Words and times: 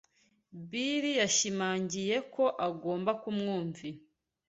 Bill 0.69 1.03
yashimangiye 1.21 2.15
ko 2.33 2.43
agomba 2.67 3.11
kumwumvira. 3.21 3.99